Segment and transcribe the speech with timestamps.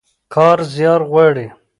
[0.33, 1.47] کار زيار غواړي.